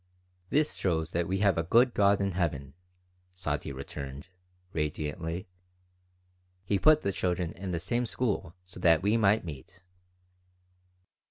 [0.49, 2.73] "This shows that we have a good God in heaven,"
[3.31, 4.29] Sadie returned,
[4.73, 5.47] radiantly.
[6.65, 9.83] "He put the children in the same school so that we might meet."